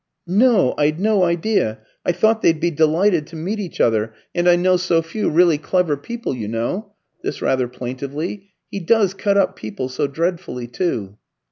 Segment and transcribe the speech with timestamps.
[0.25, 0.73] "No?
[0.79, 1.77] I'd no idea!
[2.03, 5.59] I thought they'd be delighted to meet each other; and I know so few really
[5.59, 8.49] clever people, you know" (this rather plaintively).
[8.71, 11.19] "He does cut up people so dreadfully, too."